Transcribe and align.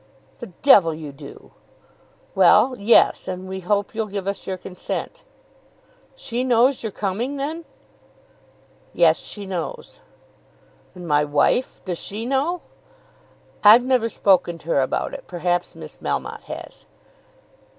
"The 0.39 0.47
d 0.47 0.71
you 0.95 1.11
do!" 1.11 1.51
"Well, 2.33 2.75
yes; 2.75 3.27
and 3.27 3.47
we 3.47 3.59
hope 3.59 3.93
you'll 3.93 4.07
give 4.07 4.27
us 4.27 4.47
your 4.47 4.57
consent." 4.57 5.23
"She 6.15 6.43
knows 6.43 6.81
you're 6.81 6.91
coming 6.91 7.35
then?" 7.35 7.65
"Yes; 8.95 9.19
she 9.19 9.45
knows." 9.45 9.99
"And 10.95 11.07
my 11.07 11.23
wife; 11.23 11.81
does 11.85 11.99
she 11.99 12.25
know?" 12.25 12.61
"I've 13.63 13.83
never 13.83 14.09
spoken 14.09 14.57
to 14.57 14.69
her 14.69 14.81
about 14.81 15.13
it. 15.13 15.25
Perhaps 15.27 15.75
Miss 15.75 15.97
Melmotte 15.97 16.45
has." 16.45 16.87